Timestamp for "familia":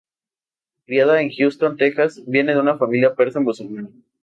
2.75-3.13